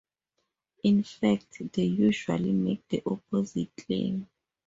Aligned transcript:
In 0.81 1.03
fact, 1.03 1.61
they 1.73 1.83
usually 1.83 2.51
make 2.53 2.87
the 2.89 3.03
opposite 3.05 3.69
claim. 3.77 4.27